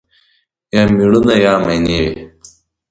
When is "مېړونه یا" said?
0.95-1.53